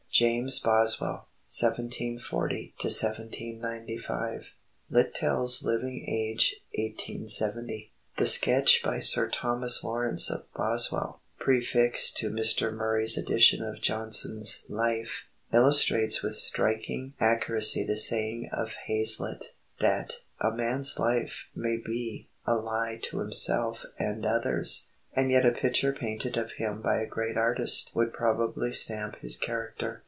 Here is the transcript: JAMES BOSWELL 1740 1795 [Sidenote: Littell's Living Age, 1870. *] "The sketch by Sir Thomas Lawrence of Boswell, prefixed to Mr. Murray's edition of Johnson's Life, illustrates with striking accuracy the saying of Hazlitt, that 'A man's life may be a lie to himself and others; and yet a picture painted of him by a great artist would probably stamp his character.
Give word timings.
JAMES 0.13 0.59
BOSWELL 0.59 1.25
1740 1.47 2.73
1795 2.77 4.11
[Sidenote: 4.11 4.45
Littell's 4.89 5.63
Living 5.63 6.03
Age, 6.05 6.59
1870. 6.77 7.93
*] 8.01 8.17
"The 8.17 8.25
sketch 8.25 8.83
by 8.83 8.99
Sir 8.99 9.29
Thomas 9.29 9.81
Lawrence 9.85 10.29
of 10.29 10.51
Boswell, 10.53 11.21
prefixed 11.39 12.17
to 12.17 12.29
Mr. 12.29 12.73
Murray's 12.73 13.17
edition 13.17 13.63
of 13.63 13.81
Johnson's 13.81 14.65
Life, 14.67 15.27
illustrates 15.53 16.21
with 16.21 16.35
striking 16.35 17.13
accuracy 17.21 17.85
the 17.85 17.95
saying 17.95 18.49
of 18.51 18.73
Hazlitt, 18.89 19.53
that 19.79 20.15
'A 20.41 20.51
man's 20.51 20.99
life 20.99 21.45
may 21.55 21.77
be 21.77 22.27
a 22.45 22.55
lie 22.55 22.99
to 23.03 23.19
himself 23.19 23.85
and 23.97 24.25
others; 24.25 24.89
and 25.13 25.31
yet 25.31 25.45
a 25.45 25.51
picture 25.51 25.93
painted 25.93 26.35
of 26.35 26.51
him 26.57 26.81
by 26.81 26.97
a 27.01 27.07
great 27.07 27.37
artist 27.37 27.91
would 27.95 28.13
probably 28.13 28.73
stamp 28.73 29.15
his 29.21 29.37
character. 29.37 29.99